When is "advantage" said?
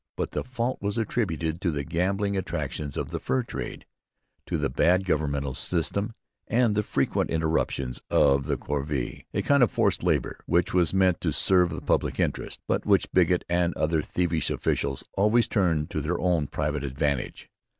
16.83-17.51